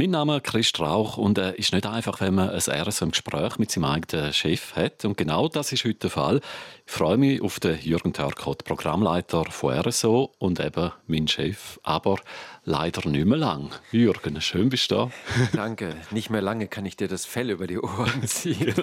Mein 0.00 0.12
Name 0.12 0.36
ist 0.38 0.44
Chris 0.44 0.66
Strauch 0.66 1.18
und 1.18 1.36
es 1.36 1.52
äh, 1.52 1.58
ist 1.58 1.74
nicht 1.74 1.84
einfach, 1.84 2.22
wenn 2.22 2.36
man 2.36 2.48
ein 2.48 2.56
RSO 2.56 3.04
im 3.04 3.10
Gespräch 3.10 3.58
mit 3.58 3.70
seinem 3.70 3.84
eigenen 3.84 4.32
Chef 4.32 4.74
hat. 4.74 5.04
Und 5.04 5.18
genau 5.18 5.46
das 5.46 5.72
ist 5.72 5.84
heute 5.84 5.98
der 5.98 6.08
Fall. 6.08 6.40
Ich 6.86 6.92
freue 6.92 7.18
mich 7.18 7.42
auf 7.42 7.60
den 7.60 7.78
Jürgen 7.82 8.14
Törkot, 8.14 8.64
Programmleiter 8.64 9.44
von 9.50 9.78
RSO 9.78 10.32
und 10.38 10.58
eben 10.58 10.90
mein 11.06 11.28
Chef, 11.28 11.78
aber 11.82 12.16
leider 12.64 13.06
nicht 13.10 13.26
mehr 13.26 13.36
lang. 13.36 13.72
Jürgen, 13.92 14.40
schön 14.40 14.70
bist 14.70 14.90
du 14.90 14.94
da. 14.94 15.10
Danke. 15.52 15.94
Nicht 16.12 16.30
mehr 16.30 16.40
lange 16.40 16.66
kann 16.66 16.86
ich 16.86 16.96
dir 16.96 17.06
das 17.06 17.26
Fell 17.26 17.50
über 17.50 17.66
die 17.66 17.78
Ohren 17.78 18.22
ziehen. 18.26 18.74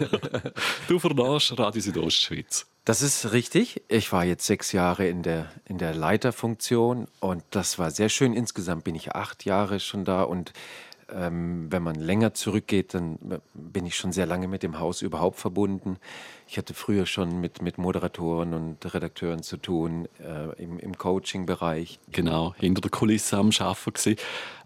du 0.87 0.99
verlässt 0.99 1.57
Radio 1.57 1.81
Südostschweiz. 1.81 2.67
Das 2.87 3.01
ist 3.01 3.33
richtig. 3.33 3.81
Ich 3.89 4.13
war 4.13 4.23
jetzt 4.23 4.45
sechs 4.45 4.71
Jahre 4.71 5.09
in 5.09 5.21
der, 5.21 5.51
in 5.65 5.77
der 5.77 5.93
Leiterfunktion 5.93 7.09
und 7.19 7.43
das 7.51 7.77
war 7.77 7.91
sehr 7.91 8.07
schön. 8.07 8.33
Insgesamt 8.33 8.85
bin 8.85 8.95
ich 8.95 9.13
acht 9.13 9.43
Jahre 9.43 9.81
schon 9.81 10.05
da 10.05 10.23
und 10.23 10.53
ähm, 11.13 11.69
wenn 11.69 11.83
man 11.83 11.95
länger 11.95 12.33
zurückgeht, 12.33 12.93
dann 12.93 13.41
bin 13.53 13.85
ich 13.85 13.97
schon 13.97 14.13
sehr 14.13 14.25
lange 14.25 14.47
mit 14.47 14.63
dem 14.63 14.79
Haus 14.79 15.01
überhaupt 15.01 15.37
verbunden. 15.37 15.97
Ich 16.47 16.57
hatte 16.57 16.73
früher 16.73 17.05
schon 17.05 17.41
mit, 17.41 17.61
mit 17.61 17.77
Moderatoren 17.77 18.53
und 18.53 18.93
Redakteuren 18.93 19.43
zu 19.43 19.57
tun, 19.57 20.07
äh, 20.19 20.63
im, 20.63 20.79
im 20.79 20.97
Coaching-Bereich. 20.97 21.99
Genau, 22.13 22.55
hinter 22.57 22.79
der 22.79 22.91
Kulisse 22.91 23.35
am 23.35 23.49
Arbeiten 23.59 23.93
gewesen. 23.95 24.15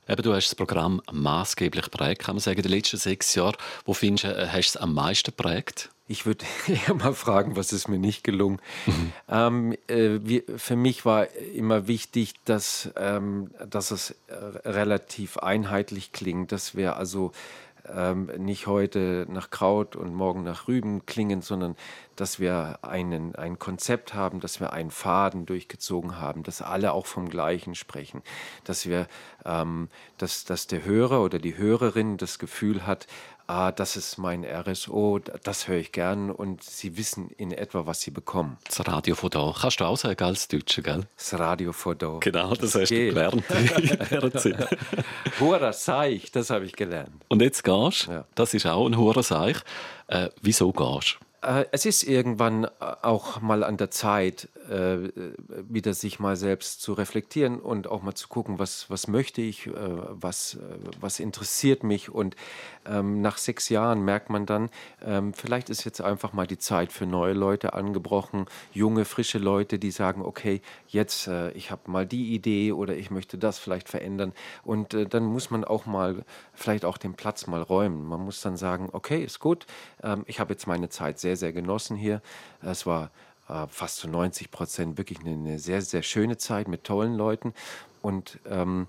Eben, 0.07 0.21
du 0.21 0.33
hast 0.33 0.49
das 0.49 0.55
Programm 0.55 1.01
maßgeblich 1.11 1.89
prägt, 1.89 2.21
kann 2.21 2.35
man 2.35 2.41
sagen, 2.41 2.61
den 2.61 2.71
letzten 2.71 2.97
sechs 2.97 3.33
Jahren. 3.33 3.55
Wo 3.85 3.95
findest 3.95 4.25
du, 4.25 4.27
äh, 4.27 4.47
hast 4.47 4.75
du 4.75 4.77
es 4.77 4.77
am 4.77 4.93
meisten 4.93 5.33
prägt? 5.33 5.89
Ich 6.11 6.25
würde 6.25 6.45
eher 6.67 6.93
mal 6.93 7.13
fragen, 7.13 7.55
was 7.55 7.71
ist 7.71 7.87
mir 7.87 7.97
nicht 7.97 8.23
gelungen. 8.25 8.59
Mhm. 8.85 9.13
Ähm, 9.29 9.77
äh, 9.87 10.19
wie, 10.21 10.43
für 10.57 10.75
mich 10.75 11.05
war 11.05 11.27
immer 11.55 11.87
wichtig, 11.87 12.33
dass, 12.43 12.91
ähm, 12.97 13.49
dass 13.69 13.91
es 13.91 14.11
äh, 14.27 14.33
relativ 14.67 15.37
einheitlich 15.37 16.11
klingt, 16.11 16.51
dass 16.51 16.75
wir 16.75 16.97
also 16.97 17.31
ähm, 17.89 18.29
nicht 18.37 18.67
heute 18.67 19.25
nach 19.29 19.51
Kraut 19.51 19.95
und 19.95 20.13
morgen 20.13 20.43
nach 20.43 20.67
Rüben 20.67 21.05
klingen, 21.05 21.41
sondern 21.41 21.77
dass 22.17 22.39
wir 22.41 22.79
einen, 22.81 23.35
ein 23.35 23.57
Konzept 23.57 24.13
haben, 24.13 24.41
dass 24.41 24.59
wir 24.59 24.73
einen 24.73 24.91
Faden 24.91 25.45
durchgezogen 25.45 26.19
haben, 26.19 26.43
dass 26.43 26.61
alle 26.61 26.91
auch 26.91 27.05
vom 27.05 27.29
Gleichen 27.29 27.73
sprechen, 27.73 28.21
dass 28.65 28.85
wir, 28.85 29.07
ähm, 29.45 29.87
dass, 30.17 30.43
dass 30.43 30.67
der 30.67 30.83
Hörer 30.83 31.23
oder 31.23 31.39
die 31.39 31.57
Hörerin 31.57 32.17
das 32.17 32.37
Gefühl 32.37 32.85
hat, 32.85 33.07
ah, 33.51 33.71
das 33.71 33.97
ist 33.97 34.17
mein 34.17 34.45
RSO, 34.45 35.19
das 35.19 35.67
höre 35.67 35.77
ich 35.77 35.91
gern 35.91 36.31
und 36.31 36.63
sie 36.63 36.97
wissen 36.97 37.29
in 37.37 37.51
etwa, 37.51 37.85
was 37.85 38.01
sie 38.01 38.11
bekommen. 38.11 38.57
Das 38.65 38.87
Radio 38.87 39.15
von 39.15 39.29
da. 39.29 39.53
Kannst 39.59 39.79
du 39.81 39.85
auch 39.85 39.97
sagen 39.97 40.23
als 40.23 40.47
Deutscher, 40.47 40.81
gell? 40.81 41.03
Das 41.17 41.37
Radio 41.37 41.73
von 41.73 41.97
da. 41.97 42.17
Genau, 42.21 42.53
das 42.55 42.75
hast 42.75 42.89
Geht. 42.89 43.11
du 43.11 43.15
gelernt 43.15 43.43
Hoher 45.39 45.73
Seich, 45.73 46.31
das 46.31 46.49
habe 46.49 46.65
ich 46.65 46.73
gelernt. 46.73 47.11
Und 47.27 47.41
jetzt 47.41 47.63
gehst 47.63 48.07
du, 48.07 48.11
ja. 48.11 48.25
das 48.35 48.53
ist 48.53 48.65
auch 48.65 48.87
ein 48.87 48.97
hoher 48.97 49.21
Seich. 49.21 49.57
Äh, 50.07 50.29
wieso 50.41 50.71
gehst 50.71 51.19
du? 51.41 51.47
Äh, 51.47 51.65
es 51.71 51.85
ist 51.85 52.03
irgendwann 52.03 52.65
äh, 52.65 52.69
auch 53.01 53.41
mal 53.41 53.63
an 53.63 53.77
der 53.77 53.91
Zeit, 53.91 54.47
äh, 54.71 55.11
wieder 55.69 55.93
sich 55.93 56.19
mal 56.19 56.35
selbst 56.35 56.81
zu 56.81 56.93
reflektieren 56.93 57.59
und 57.59 57.87
auch 57.87 58.01
mal 58.01 58.15
zu 58.15 58.27
gucken, 58.27 58.59
was, 58.59 58.89
was 58.89 59.07
möchte 59.07 59.41
ich, 59.41 59.69
was, 60.09 60.57
was 60.99 61.19
interessiert 61.19 61.83
mich. 61.83 62.09
Und 62.09 62.35
ähm, 62.85 63.21
nach 63.21 63.37
sechs 63.37 63.69
Jahren 63.69 64.03
merkt 64.03 64.29
man 64.29 64.45
dann, 64.45 64.69
ähm, 65.05 65.33
vielleicht 65.33 65.69
ist 65.69 65.83
jetzt 65.83 66.01
einfach 66.01 66.33
mal 66.33 66.47
die 66.47 66.57
Zeit 66.57 66.91
für 66.91 67.05
neue 67.05 67.33
Leute 67.33 67.73
angebrochen, 67.73 68.45
junge, 68.73 69.05
frische 69.05 69.37
Leute, 69.37 69.79
die 69.79 69.91
sagen, 69.91 70.21
okay, 70.21 70.61
jetzt, 70.87 71.29
ich 71.53 71.71
habe 71.71 71.89
mal 71.91 72.05
die 72.05 72.33
Idee 72.33 72.71
oder 72.71 72.95
ich 72.95 73.11
möchte 73.11 73.37
das 73.37 73.59
vielleicht 73.59 73.89
verändern. 73.89 74.33
Und 74.63 74.95
dann 75.13 75.25
muss 75.25 75.51
man 75.51 75.63
auch 75.63 75.85
mal 75.85 76.23
vielleicht 76.53 76.85
auch 76.85 76.97
den 76.97 77.13
Platz 77.13 77.47
mal 77.47 77.61
räumen. 77.61 78.05
Man 78.05 78.21
muss 78.21 78.41
dann 78.41 78.57
sagen, 78.57 78.89
okay, 78.91 79.23
ist 79.23 79.39
gut, 79.39 79.65
ähm, 80.03 80.23
ich 80.27 80.39
habe 80.39 80.53
jetzt 80.53 80.67
meine 80.67 80.89
Zeit 80.89 81.19
sehr, 81.19 81.35
sehr 81.35 81.53
genossen 81.53 81.97
hier. 81.97 82.21
Es 82.61 82.85
war 82.85 83.11
äh, 83.51 83.67
fast 83.67 83.97
zu 83.97 84.07
90 84.07 84.49
Prozent 84.49 84.97
wirklich 84.97 85.19
eine, 85.19 85.31
eine, 85.31 85.59
sehr, 85.59 85.81
sehr 85.81 86.03
schöne 86.03 86.37
Zeit 86.37 86.67
mit 86.67 86.83
tollen 86.83 87.15
Leuten. 87.15 87.53
Und 88.01 88.39
ähm, 88.49 88.87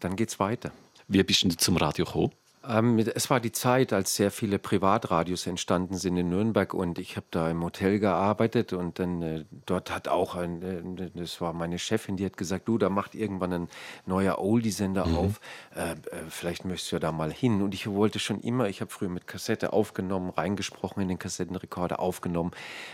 dann 0.00 0.16
es 0.16 0.40
weiter. 0.40 0.72
Wie 1.06 1.22
bist 1.22 1.44
du 1.44 1.48
zum 1.56 1.76
Radio 1.76 2.04
gekommen? 2.04 2.32
Ähm, 2.66 2.98
es 2.98 3.30
war 3.30 3.40
die 3.40 3.52
Zeit, 3.52 3.92
als 3.92 4.16
sehr 4.16 4.30
viele 4.30 4.58
Privatradios 4.58 5.46
entstanden 5.46 5.96
sind 5.96 6.16
in 6.16 6.28
Nürnberg 6.28 6.74
und 6.74 6.98
ich 6.98 7.16
habe 7.16 7.26
da 7.30 7.50
im 7.50 7.62
Hotel 7.62 8.00
gearbeitet 8.00 8.72
und 8.72 8.98
dann 8.98 9.22
äh, 9.22 9.44
dort 9.66 9.90
hat 9.90 10.08
auch 10.08 10.34
ein, 10.34 10.62
äh, 10.98 11.10
das 11.14 11.40
war 11.40 11.52
meine 11.52 11.78
Chefin, 11.78 12.16
die 12.16 12.24
hat 12.24 12.36
gesagt, 12.36 12.66
du, 12.66 12.76
da 12.76 12.88
macht 12.88 13.14
irgendwann 13.14 13.52
ein 13.52 13.68
neuer 14.06 14.38
Oldie-Sender 14.38 15.06
mhm. 15.06 15.16
auf, 15.16 15.40
äh, 15.74 15.94
vielleicht 16.28 16.64
möchtest 16.64 16.92
du 16.92 16.96
ja 16.96 17.00
da 17.00 17.12
mal 17.12 17.32
hin. 17.32 17.62
Und 17.62 17.74
ich 17.74 17.86
wollte 17.88 18.18
schon 18.18 18.40
immer, 18.40 18.68
ich 18.68 18.80
habe 18.80 18.90
früher 18.90 19.08
mit 19.08 19.26
Kassette 19.26 19.72
aufgenommen, 19.72 20.30
reingesprochen 20.30 21.02
in 21.02 21.08
den 21.08 21.18
Kassettenrekorder, 21.18 22.00
aufgenommen. 22.00 22.50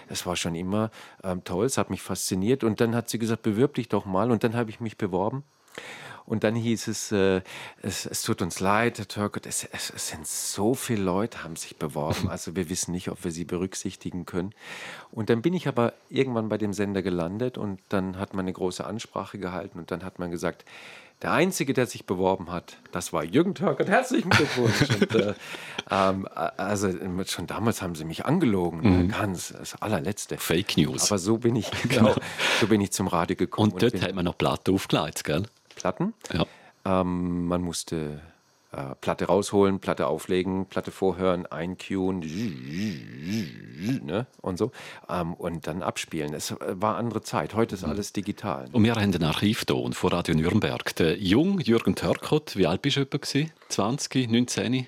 Es 0.08 0.26
war 0.26 0.36
schon 0.36 0.54
immer 0.54 0.90
ähm, 1.22 1.42
toll, 1.44 1.64
es 1.66 1.78
hat 1.78 1.88
mich 1.90 2.02
fasziniert 2.02 2.64
und 2.64 2.80
dann 2.80 2.94
hat 2.94 3.08
sie 3.08 3.18
gesagt, 3.18 3.42
bewirb 3.42 3.74
dich 3.74 3.88
doch 3.88 4.04
mal 4.04 4.30
und 4.30 4.44
dann 4.44 4.54
habe 4.54 4.68
ich 4.68 4.80
mich 4.80 4.98
beworben. 4.98 5.42
Und 6.26 6.42
dann 6.42 6.54
hieß 6.54 6.88
es, 6.88 7.12
äh, 7.12 7.42
es, 7.82 8.06
es, 8.06 8.22
tut 8.22 8.40
uns 8.40 8.60
leid, 8.60 8.98
Herr 8.98 9.08
Turkot, 9.08 9.46
es, 9.46 9.64
es, 9.64 9.90
es, 9.94 10.08
sind 10.08 10.26
so 10.26 10.74
viele 10.74 11.02
Leute, 11.02 11.44
haben 11.44 11.56
sich 11.56 11.76
beworben. 11.76 12.28
Also 12.34 12.56
wir 12.56 12.68
wissen 12.68 12.92
nicht, 12.92 13.10
ob 13.10 13.22
wir 13.22 13.30
sie 13.30 13.44
berücksichtigen 13.44 14.26
können. 14.26 14.54
Und 15.12 15.30
dann 15.30 15.42
bin 15.42 15.54
ich 15.54 15.68
aber 15.68 15.92
irgendwann 16.08 16.48
bei 16.48 16.58
dem 16.58 16.72
Sender 16.72 17.02
gelandet 17.02 17.58
und 17.58 17.80
dann 17.90 18.18
hat 18.18 18.34
man 18.34 18.44
eine 18.44 18.52
große 18.52 18.84
Ansprache 18.84 19.38
gehalten 19.38 19.78
und 19.78 19.90
dann 19.90 20.02
hat 20.02 20.18
man 20.18 20.30
gesagt, 20.30 20.64
der 21.22 21.32
Einzige, 21.32 21.72
der 21.72 21.86
sich 21.86 22.04
beworben 22.04 22.50
hat, 22.50 22.76
das 22.92 23.12
war 23.12 23.24
Jürgen 23.24 23.54
Törkert. 23.54 23.88
Herzlichen 23.88 24.30
Glückwunsch. 24.30 24.80
und, 25.00 25.14
äh, 25.14 25.34
ähm, 25.90 26.28
also 26.34 26.90
schon 27.26 27.46
damals 27.46 27.82
haben 27.82 27.94
sie 27.94 28.04
mich 28.04 28.26
angelogen. 28.26 28.80
Mhm. 28.80 29.08
Ganz 29.08 29.54
das 29.56 29.80
allerletzte. 29.80 30.36
Fake 30.36 30.76
News. 30.76 31.10
Aber 31.10 31.18
so 31.18 31.38
bin 31.38 31.56
ich, 31.56 31.70
genau, 31.88 32.14
so 32.60 32.66
bin 32.66 32.80
ich 32.80 32.90
zum 32.90 33.06
Radio 33.06 33.36
gekommen. 33.36 33.72
Und 33.72 33.82
dort 33.82 33.94
und 33.94 34.02
hat 34.02 34.14
man 34.14 34.24
noch 34.24 34.36
Platte 34.36 34.72
aufgelegt, 34.72 35.24
gell? 35.24 35.44
Platten. 35.84 36.14
Ja. 36.32 36.46
Ähm, 36.86 37.46
man 37.46 37.60
musste 37.60 38.22
äh, 38.72 38.94
Platte 39.02 39.26
rausholen, 39.26 39.80
Platte 39.80 40.06
auflegen, 40.06 40.64
Platte 40.64 40.90
vorhören, 40.90 41.44
eincueen 41.44 42.20
ne, 44.02 44.26
und 44.40 44.56
so 44.56 44.72
ähm, 45.10 45.34
und 45.34 45.66
dann 45.66 45.82
abspielen. 45.82 46.32
Es 46.32 46.54
war 46.58 46.96
andere 46.96 47.20
Zeit. 47.20 47.52
Heute 47.54 47.74
ist 47.74 47.82
mhm. 47.82 47.90
alles 47.90 48.14
digital. 48.14 48.64
Und 48.72 48.82
wir 48.82 48.94
haben 48.94 49.12
den 49.12 49.24
Archivton 49.24 49.92
von 49.92 50.10
Radio 50.10 50.34
Nürnberg. 50.34 50.96
Der 50.96 51.18
Jung 51.18 51.60
Jürgen 51.60 51.94
Törkot, 51.94 52.56
wie 52.56 52.66
alt 52.66 52.80
bist 52.80 52.96
du 52.96 53.02
etwa? 53.02 53.18
20, 53.68 54.30
19? 54.30 54.86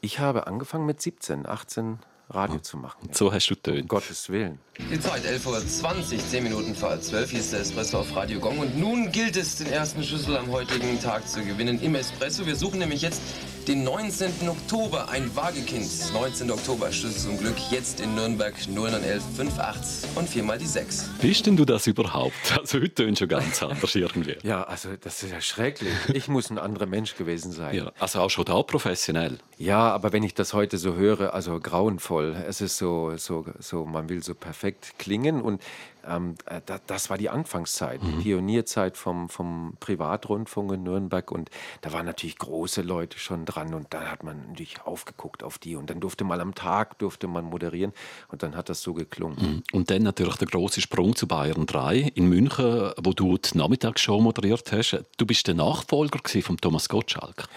Ich 0.00 0.20
habe 0.20 0.46
angefangen 0.46 0.86
mit 0.86 1.02
17, 1.02 1.44
18 1.44 1.98
Radio 2.30 2.58
zu 2.60 2.76
machen. 2.76 3.08
So 3.12 3.32
hast 3.32 3.48
du 3.50 3.54
tönt. 3.54 3.82
Um 3.82 3.88
Gottes 3.88 4.28
Willen. 4.28 4.58
Die 4.90 5.00
Zeit 5.00 5.24
11.20 5.24 5.46
Uhr, 5.46 6.18
10 6.18 6.42
Minuten 6.42 6.74
vor 6.74 7.00
12 7.00 7.30
hier 7.30 7.40
ist 7.40 7.52
der 7.52 7.60
Espresso 7.60 7.98
auf 7.98 8.14
Radio 8.14 8.40
Gong. 8.40 8.58
Und 8.58 8.78
nun 8.78 9.10
gilt 9.10 9.36
es, 9.36 9.56
den 9.56 9.66
ersten 9.66 10.02
Schlüssel 10.02 10.36
am 10.36 10.50
heutigen 10.50 11.00
Tag 11.00 11.28
zu 11.28 11.42
gewinnen 11.44 11.80
im 11.80 11.94
Espresso. 11.94 12.46
Wir 12.46 12.56
suchen 12.56 12.78
nämlich 12.78 13.02
jetzt 13.02 13.20
den 13.70 13.84
19. 13.84 14.48
Oktober, 14.48 15.08
ein 15.10 15.30
Wagekind. 15.36 15.88
19. 16.12 16.50
Oktober, 16.50 16.90
Schlüssel 16.90 17.20
zum 17.20 17.38
Glück, 17.38 17.54
jetzt 17.70 18.00
in 18.00 18.16
Nürnberg 18.16 18.52
0911 18.68 19.22
58 19.38 20.16
und 20.16 20.28
viermal 20.28 20.58
die 20.58 20.66
6. 20.66 21.08
Bist 21.22 21.46
denn 21.46 21.56
du 21.56 21.64
das 21.64 21.86
überhaupt? 21.86 22.34
Also 22.60 22.80
heute 22.80 22.92
tönt 22.92 23.20
schon 23.20 23.28
ganz 23.28 23.62
anders 23.62 23.94
irgendwie. 23.94 24.36
ja, 24.42 24.64
also 24.64 24.88
das 25.00 25.22
ist 25.22 25.30
ja 25.30 25.40
schrecklich. 25.40 25.92
Ich 26.12 26.26
muss 26.26 26.50
ein 26.50 26.58
anderer 26.58 26.86
Mensch 26.86 27.14
gewesen 27.14 27.52
sein. 27.52 27.76
Ja, 27.76 27.92
also 28.00 28.18
auch 28.18 28.30
schon 28.30 28.44
da 28.44 28.60
professionell. 28.64 29.38
Ja, 29.56 29.92
aber 29.92 30.12
wenn 30.12 30.24
ich 30.24 30.34
das 30.34 30.52
heute 30.52 30.76
so 30.76 30.94
höre, 30.94 31.32
also 31.32 31.60
grauenvoll. 31.60 32.34
Es 32.48 32.60
ist 32.60 32.76
so, 32.76 33.16
so, 33.18 33.46
so 33.60 33.84
man 33.84 34.08
will 34.08 34.24
so 34.24 34.34
perfekt 34.34 34.94
klingen 34.98 35.40
und 35.40 35.62
ähm, 36.10 36.34
äh, 36.46 36.60
da, 36.64 36.80
das 36.86 37.10
war 37.10 37.18
die 37.18 37.30
Anfangszeit, 37.30 38.02
mhm. 38.02 38.18
die 38.18 38.22
Pionierzeit 38.24 38.96
vom, 38.96 39.28
vom 39.28 39.74
Privatrundfunk 39.80 40.72
in 40.72 40.82
Nürnberg. 40.82 41.30
Und 41.30 41.50
da 41.80 41.92
waren 41.92 42.06
natürlich 42.06 42.38
große 42.38 42.82
Leute 42.82 43.18
schon 43.18 43.44
dran 43.44 43.74
und 43.74 43.88
da 43.90 44.10
hat 44.10 44.24
man 44.24 44.48
natürlich 44.48 44.82
aufgeguckt 44.82 45.42
auf 45.42 45.58
die. 45.58 45.76
Und 45.76 45.90
dann 45.90 46.00
durfte 46.00 46.24
man 46.24 46.40
am 46.40 46.54
Tag 46.54 46.98
durfte 46.98 47.28
man 47.28 47.44
moderieren 47.44 47.92
und 48.28 48.42
dann 48.42 48.56
hat 48.56 48.68
das 48.68 48.82
so 48.82 48.94
geklungen. 48.94 49.36
Mhm. 49.40 49.62
Und 49.72 49.90
dann 49.90 50.02
natürlich 50.02 50.36
der 50.36 50.48
große 50.48 50.80
Sprung 50.80 51.14
zu 51.14 51.26
Bayern 51.26 51.66
3 51.66 52.12
in 52.14 52.28
München, 52.28 52.92
wo 53.02 53.12
du 53.12 53.38
die 53.38 53.56
Nachmittagsshow 53.56 54.20
moderiert 54.20 54.72
hast. 54.72 55.02
Du 55.16 55.26
bist 55.26 55.46
der 55.46 55.54
Nachfolger 55.54 56.20
von 56.42 56.56
Thomas 56.56 56.88
Gottschalk. 56.88 57.48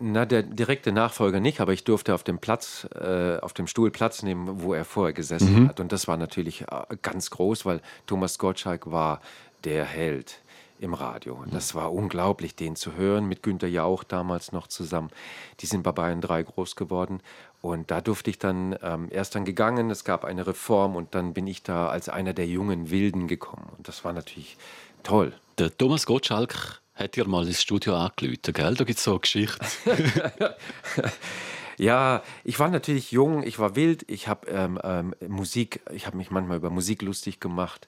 Na, 0.00 0.24
der 0.24 0.42
direkte 0.42 0.92
Nachfolger 0.92 1.40
nicht, 1.40 1.60
aber 1.60 1.72
ich 1.72 1.84
durfte 1.84 2.14
auf 2.14 2.22
dem 2.22 2.38
Platz, 2.38 2.88
äh, 2.94 3.38
auf 3.38 3.52
dem 3.52 3.66
Stuhl 3.66 3.90
Platz 3.90 4.22
nehmen, 4.22 4.62
wo 4.62 4.72
er 4.72 4.84
vorher 4.84 5.12
gesessen 5.12 5.62
mhm. 5.62 5.68
hat. 5.68 5.80
Und 5.80 5.92
das 5.92 6.08
war 6.08 6.16
natürlich 6.16 6.62
äh, 6.62 6.96
ganz 7.02 7.30
groß, 7.30 7.66
weil 7.66 7.80
Thomas 8.06 8.38
Gottschalk 8.38 8.90
war 8.90 9.20
der 9.64 9.84
Held 9.84 10.40
im 10.80 10.94
Radio. 10.94 11.34
Und 11.34 11.52
das 11.52 11.74
war 11.74 11.92
unglaublich, 11.92 12.54
den 12.54 12.76
zu 12.76 12.94
hören, 12.94 13.26
mit 13.26 13.42
Günter 13.42 13.66
Jauch 13.66 14.04
damals 14.04 14.52
noch 14.52 14.68
zusammen. 14.68 15.10
Die 15.60 15.66
sind 15.66 15.82
bei 15.82 15.92
Bayern 15.92 16.20
3 16.20 16.44
groß 16.44 16.76
geworden. 16.76 17.20
Und 17.60 17.90
da 17.90 18.00
durfte 18.00 18.30
ich 18.30 18.38
dann, 18.38 18.76
ähm, 18.82 19.08
erst 19.10 19.34
dann 19.34 19.44
gegangen, 19.44 19.90
es 19.90 20.04
gab 20.04 20.24
eine 20.24 20.46
Reform 20.46 20.94
und 20.94 21.14
dann 21.14 21.34
bin 21.34 21.46
ich 21.46 21.62
da 21.62 21.88
als 21.88 22.08
einer 22.08 22.32
der 22.32 22.46
jungen 22.46 22.90
Wilden 22.90 23.26
gekommen. 23.26 23.68
Und 23.76 23.88
das 23.88 24.04
war 24.04 24.12
natürlich 24.12 24.56
toll. 25.02 25.32
Der 25.58 25.76
Thomas 25.76 26.06
Gottschalk 26.06 26.80
hat 26.98 27.16
dir 27.16 27.26
mal 27.26 27.46
ins 27.46 27.62
Studio 27.62 27.96
angerufen, 27.96 28.52
gell? 28.52 28.74
Da 28.74 28.84
gibt 28.84 28.98
es 28.98 29.04
so 29.04 29.12
eine 29.12 29.20
Geschichte. 29.20 29.66
Ja, 31.78 32.24
ich 32.42 32.58
war 32.58 32.70
natürlich 32.70 33.12
jung, 33.12 33.44
ich 33.44 33.60
war 33.60 33.76
wild, 33.76 34.04
ich 34.08 34.26
habe 34.26 34.48
ähm, 34.48 34.80
ähm, 34.82 35.14
Musik, 35.28 35.80
ich 35.92 36.06
habe 36.08 36.16
mich 36.16 36.32
manchmal 36.32 36.56
über 36.56 36.70
Musik 36.70 37.02
lustig 37.02 37.38
gemacht 37.38 37.86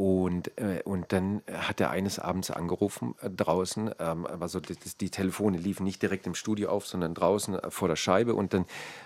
und, 0.00 0.56
äh, 0.56 0.80
und 0.86 1.12
dann 1.12 1.42
hat 1.52 1.78
er 1.78 1.90
eines 1.90 2.18
Abends 2.18 2.50
angerufen 2.50 3.16
äh, 3.20 3.28
draußen. 3.28 3.90
Ähm, 3.98 4.26
also 4.26 4.58
die, 4.58 4.74
die, 4.98 5.10
Telefone 5.10 5.58
liefen 5.58 5.84
nicht 5.84 6.00
direkt 6.00 6.26
im 6.26 6.34
Studio 6.34 6.70
auf, 6.70 6.86
sondern 6.86 7.12
draußen 7.12 7.56
äh, 7.56 7.70
vor 7.70 7.86
der 7.86 7.96
Scheibe. 7.96 8.34
Und 8.34 8.54
dann 8.54 8.64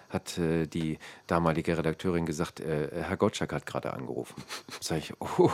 hat 0.09 0.39
äh, 0.39 0.69
die 0.69 1.01
damalige 1.27 1.77
Redakteurin 1.77 2.27
gesagt, 2.27 2.61
äh, 2.61 2.91
Herr 2.93 3.17
Gottschalk 3.17 3.53
hat 3.53 3.67
gerade 3.67 3.93
angerufen. 3.93 4.41
Sag 4.81 4.99
ich, 4.99 5.13
oh, 5.21 5.51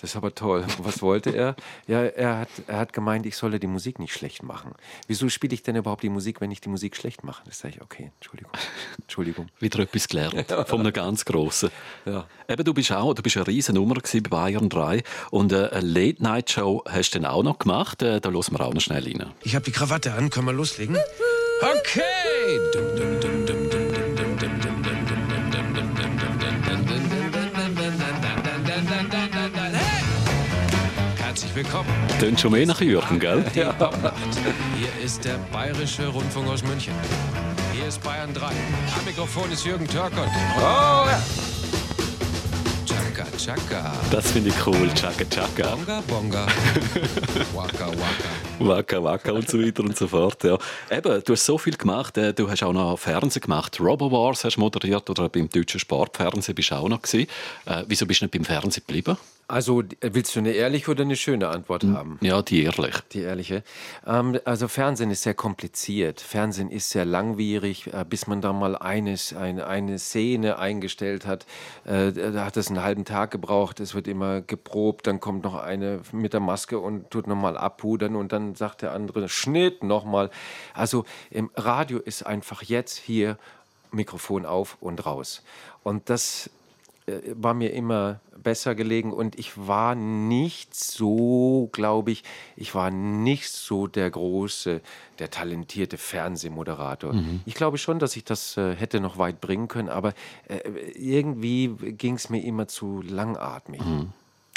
das 0.00 0.10
ist 0.10 0.16
aber 0.16 0.34
toll. 0.34 0.66
Was 0.82 1.02
wollte 1.02 1.30
er? 1.30 1.54
Ja, 1.86 2.02
er 2.02 2.38
hat, 2.38 2.48
er 2.66 2.78
hat 2.78 2.92
gemeint, 2.92 3.26
ich 3.26 3.36
solle 3.36 3.60
die 3.60 3.68
Musik 3.68 4.00
nicht 4.00 4.12
schlecht 4.12 4.42
machen. 4.42 4.72
Wieso 5.06 5.28
spiele 5.28 5.54
ich 5.54 5.62
denn 5.62 5.76
überhaupt 5.76 6.02
die 6.02 6.08
Musik, 6.08 6.40
wenn 6.40 6.50
ich 6.50 6.62
die 6.62 6.68
Musik 6.68 6.96
schlecht 6.96 7.22
mache? 7.22 7.44
Das 7.46 7.60
sage 7.60 7.76
ich, 7.76 7.80
okay, 7.80 8.10
Entschuldigung. 8.16 8.50
Entschuldigung. 9.00 9.46
Wieder 9.60 9.78
etwas 9.78 10.08
gelernt 10.08 10.50
von 10.66 10.80
einem 10.80 10.92
ganz 10.92 11.24
Grossen. 11.24 11.70
Ja. 12.04 12.26
Eben, 12.48 12.64
du 12.64 12.74
bist 12.74 12.90
auch, 12.90 13.14
du 13.14 13.22
bist 13.22 13.36
eine 13.36 13.46
riesen 13.46 13.76
Nummer 13.76 13.94
bei 13.94 14.20
Bayern 14.20 14.68
3 14.68 14.79
und 15.30 15.52
äh, 15.52 15.68
eine 15.70 15.80
Late-Night-Show 15.80 16.84
hast 16.88 17.14
du 17.14 17.20
dann 17.20 17.30
auch 17.30 17.42
noch 17.42 17.58
gemacht. 17.58 18.02
Äh, 18.02 18.20
da 18.20 18.30
hören 18.30 18.44
wir 18.50 18.60
auch 18.60 18.74
noch 18.74 18.80
schnell 18.80 19.04
rein. 19.04 19.32
Ich 19.42 19.54
habe 19.54 19.64
die 19.64 19.72
Krawatte 19.72 20.12
an, 20.12 20.30
können 20.30 20.46
wir 20.46 20.52
loslegen? 20.52 20.96
Okay! 21.60 22.00
Dum, 22.72 22.96
dum, 22.96 23.20
dum, 23.20 23.46
dum, 23.46 23.70
dum. 23.70 23.80
Herzlich 31.30 31.54
willkommen. 31.54 31.88
Tönt 32.18 32.40
schon 32.40 32.52
mehr 32.52 32.66
nach 32.66 32.80
Jürgen, 32.80 33.20
gell? 33.20 33.44
Ja. 33.54 33.74
Hier 34.76 35.04
ist 35.04 35.24
der 35.24 35.38
Bayerische 35.52 36.08
Rundfunk 36.08 36.48
aus 36.48 36.62
München. 36.64 36.92
Hier 37.72 37.86
ist 37.86 38.02
Bayern 38.02 38.34
3. 38.34 38.46
Am 38.46 39.04
Mikrofon 39.04 39.50
ist 39.52 39.64
Jürgen 39.64 39.86
Törkott. 39.86 40.28
Oh 40.58 40.60
ja. 40.60 41.22
Chaka. 43.40 43.92
Das 44.10 44.32
finde 44.32 44.50
ich 44.50 44.66
cool. 44.66 44.92
Chaka 44.94 45.24
Chaka. 45.24 45.74
Bonga 45.74 46.02
Bonga. 46.06 46.46
Waka 47.54 47.86
Waka. 47.86 48.28
Waka 48.58 49.02
Waka 49.02 49.32
und 49.32 49.48
so 49.48 49.58
weiter 49.58 49.82
und 49.82 49.96
so 49.96 50.08
fort. 50.08 50.44
Ja. 50.44 50.58
Eben, 50.90 51.22
du 51.24 51.32
hast 51.32 51.46
so 51.46 51.56
viel 51.56 51.74
gemacht. 51.74 52.18
Äh, 52.18 52.34
du 52.34 52.50
hast 52.50 52.62
auch 52.62 52.74
noch 52.74 52.98
Fernsehen 52.98 53.40
gemacht. 53.40 53.80
Robo 53.80 54.12
Wars 54.12 54.44
hast 54.44 54.58
moderiert 54.58 55.08
oder 55.08 55.30
beim 55.30 55.48
deutschen 55.48 55.80
Sportfernsehen 55.80 56.54
bist 56.54 56.70
du 56.70 56.74
auch 56.74 56.88
noch 56.90 57.00
gewesen. 57.00 57.30
Äh, 57.64 57.84
wieso 57.86 58.04
bist 58.04 58.20
du 58.20 58.26
nicht 58.26 58.32
beim 58.32 58.44
Fernsehen 58.44 58.84
geblieben? 58.86 59.16
Also 59.50 59.82
willst 60.00 60.36
du 60.36 60.38
eine 60.38 60.52
ehrliche 60.52 60.92
oder 60.92 61.02
eine 61.02 61.16
schöne 61.16 61.48
Antwort 61.48 61.82
hm. 61.82 61.96
haben? 61.96 62.18
Ja, 62.20 62.40
die 62.40 62.62
ehrliche. 62.62 63.02
Die 63.12 63.22
ehrliche. 63.22 63.64
Ähm, 64.06 64.38
also 64.44 64.68
Fernsehen 64.68 65.10
ist 65.10 65.22
sehr 65.22 65.34
kompliziert. 65.34 66.20
Fernsehen 66.20 66.70
ist 66.70 66.90
sehr 66.90 67.04
langwierig, 67.04 67.92
äh, 67.92 68.04
bis 68.08 68.28
man 68.28 68.40
da 68.40 68.52
mal 68.52 68.76
eine, 68.76 69.16
eine, 69.36 69.66
eine 69.66 69.98
Szene 69.98 70.58
eingestellt 70.58 71.26
hat. 71.26 71.46
Äh, 71.84 72.12
da 72.12 72.44
hat 72.44 72.56
es 72.56 72.68
einen 72.68 72.80
halben 72.82 73.04
Tag 73.04 73.32
gebraucht. 73.32 73.80
Es 73.80 73.92
wird 73.92 74.06
immer 74.06 74.40
geprobt. 74.40 75.08
Dann 75.08 75.18
kommt 75.18 75.42
noch 75.42 75.56
eine 75.56 76.00
mit 76.12 76.32
der 76.32 76.40
Maske 76.40 76.78
und 76.78 77.10
tut 77.10 77.26
nochmal 77.26 77.58
abpudern 77.58 78.14
und 78.14 78.30
dann 78.30 78.54
sagt 78.54 78.82
der 78.82 78.92
andere 78.92 79.28
Schnitt 79.28 79.82
nochmal. 79.82 80.30
Also 80.74 81.04
im 81.28 81.50
Radio 81.56 81.98
ist 81.98 82.24
einfach 82.24 82.62
jetzt 82.62 82.98
hier 82.98 83.36
Mikrofon 83.90 84.46
auf 84.46 84.76
und 84.80 85.04
raus. 85.04 85.42
Und 85.82 86.08
das 86.08 86.46
äh, 86.46 86.50
war 87.34 87.54
mir 87.54 87.72
immer 87.72 88.20
besser 88.42 88.74
gelegen 88.74 89.12
und 89.12 89.38
ich 89.38 89.52
war 89.66 89.94
nicht 89.94 90.74
so, 90.74 91.68
glaube 91.72 92.10
ich, 92.10 92.24
ich 92.56 92.74
war 92.74 92.90
nicht 92.90 93.50
so 93.50 93.86
der 93.86 94.10
große, 94.10 94.80
der 95.18 95.30
talentierte 95.30 95.98
Fernsehmoderator. 95.98 97.12
Mhm. 97.12 97.40
Ich 97.44 97.54
glaube 97.54 97.78
schon, 97.78 97.98
dass 97.98 98.16
ich 98.16 98.24
das 98.24 98.56
äh, 98.56 98.74
hätte 98.74 99.00
noch 99.00 99.18
weit 99.18 99.40
bringen 99.40 99.68
können, 99.68 99.88
aber 99.88 100.14
äh, 100.48 100.58
irgendwie 100.94 101.68
ging 101.92 102.14
es 102.14 102.30
mir 102.30 102.42
immer 102.42 102.66
zu 102.68 103.02
langatmig. 103.02 103.82
Mhm. 103.84 104.12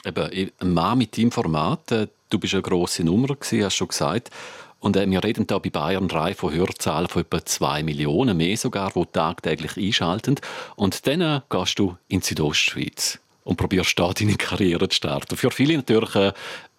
Eben, 0.05 0.51
mal 0.73 0.95
mit 0.95 1.17
deinem 1.17 1.31
Format, 1.31 1.91
äh, 1.91 2.07
du 2.29 2.39
bist 2.39 2.53
eine 2.53 2.63
grosse 2.63 3.03
Nummer 3.03 3.35
gewesen, 3.35 3.63
hast 3.63 3.75
schon 3.75 3.87
gesagt. 3.87 4.31
Und 4.83 4.97
äh, 4.97 5.09
wir 5.09 5.23
reden 5.23 5.47
da 5.47 5.59
bei 5.59 5.69
Bayern 5.69 6.09
3 6.09 6.35
von 6.35 6.53
Hörzahlen 6.53 7.07
von 7.07 7.21
etwa 7.21 7.43
2 7.43 7.83
Millionen, 7.83 8.35
mehr 8.35 8.57
sogar, 8.57 8.91
die 8.91 9.05
tagtäglich 9.05 9.77
einschalten. 9.77 10.35
Und 10.75 11.07
dann 11.07 11.21
äh, 11.21 11.39
gehst 11.49 11.79
du 11.79 11.95
in 12.09 12.19
die 12.19 12.25
Südostschweiz 12.25 13.19
und 13.45 13.55
probierst 13.55 13.97
da 13.97 14.11
deine 14.11 14.35
Karriere 14.35 14.89
zu 14.89 14.97
starten. 14.97 15.37
Für 15.37 15.51
viele 15.51 15.77
natürlich 15.77 16.15
äh, 16.15 16.33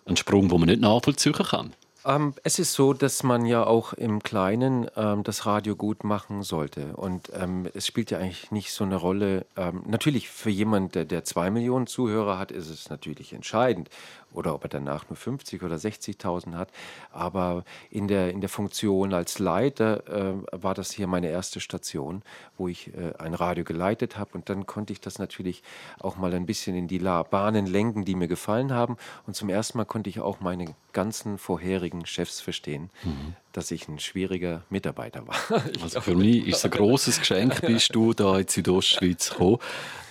ein 0.05 0.19
Sprung, 0.19 0.51
den 0.51 0.61
man 0.61 0.69
nicht 0.69 0.83
nachvollziehen 0.83 1.33
kann. 1.33 1.73
Ähm, 2.05 2.35
es 2.43 2.59
ist 2.59 2.75
so, 2.75 2.93
dass 2.93 3.23
man 3.23 3.47
ja 3.47 3.65
auch 3.65 3.95
im 3.95 4.23
Kleinen 4.23 4.87
ähm, 4.97 5.23
das 5.23 5.47
Radio 5.47 5.75
gut 5.75 6.05
machen 6.05 6.43
sollte. 6.43 6.95
Und 6.97 7.31
ähm, 7.35 7.69
es 7.73 7.87
spielt 7.87 8.11
ja 8.11 8.19
eigentlich 8.19 8.51
nicht 8.51 8.73
so 8.73 8.85
eine 8.85 8.97
Rolle. 8.97 9.47
Ähm, 9.57 9.83
natürlich 9.87 10.29
für 10.29 10.51
jemanden, 10.51 10.93
der, 10.93 11.07
der 11.07 11.25
zwei 11.25 11.51
Millionen 11.51 11.87
Zuhörer 11.87 12.39
hat, 12.39 12.51
ist 12.53 12.69
es 12.69 12.91
natürlich 12.91 13.33
entscheidend 13.33 13.89
oder 14.35 14.55
ob 14.55 14.65
er 14.65 14.69
danach 14.69 15.09
nur 15.09 15.17
50 15.17 15.63
oder 15.63 15.77
60.000 15.77 16.55
hat. 16.55 16.71
Aber 17.11 17.65
in 17.91 18.09
der, 18.09 18.31
in 18.31 18.41
der 18.41 18.51
Funktion 18.51 19.15
als 19.15 19.39
Leiter 19.39 20.07
äh, 20.09 20.35
war 20.53 20.75
das 20.75 20.91
hier 20.91 21.07
meine 21.07 21.29
erste 21.29 21.61
Station, 21.61 22.23
wo 22.57 22.69
ich 22.69 22.93
äh, 22.95 23.15
ein 23.19 23.35
Radio 23.35 23.65
geleitet 23.65 24.19
habe. 24.19 24.33
Und 24.35 24.49
dann 24.49 24.67
konnte 24.67 24.93
ich 24.93 25.01
das 25.01 25.19
natürlich 25.19 25.63
auch 26.01 26.17
mal 26.17 26.35
ein 26.35 26.47
bisschen 26.47 26.77
in 26.77 26.89
die 26.89 26.99
Bahnen 26.99 27.67
lenken, 27.67 28.05
die 28.05 28.15
mir 28.15 28.29
gefallen 28.29 28.73
haben. 28.73 28.97
Und 29.27 29.37
zum 29.37 29.49
ersten 29.49 29.79
Mal 29.79 29.85
konnte 29.85 30.11
ich 30.11 30.21
auch 30.21 30.41
meine 30.41 30.75
ganzen 30.93 31.39
vorherigen 31.39 32.07
Chefs 32.07 32.41
verstehen. 32.41 32.91
Mhm 33.05 33.37
dass 33.55 33.71
ich 33.71 33.89
ein 33.89 34.01
schwieriger 34.01 34.65
Mitarbeiter 34.69 35.27
war. 35.27 35.37
Also 35.83 36.01
für 36.01 36.17
mich 36.17 36.47
ist 36.49 36.59
es 36.59 36.65
ein 36.65 36.71
großes 36.73 37.21
Geschenk, 37.21 37.61
bist 37.63 37.95
du 37.95 38.13
da 38.13 38.39
in 38.39 38.47
die 38.47 38.53
Südostschweiz 38.53 39.31
gekommen. 39.31 39.59